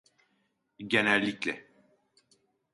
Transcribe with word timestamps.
Genellikle. 0.79 1.67